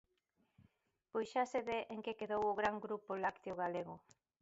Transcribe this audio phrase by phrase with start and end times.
[1.11, 3.95] Pois xa se ve en que quedou o gran grupo lácteo galego.